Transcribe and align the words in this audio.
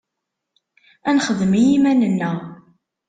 Ad 1.07 1.13
nexdem 1.15 1.53
i 1.59 1.61
yiman-nneɣ. 1.67 2.37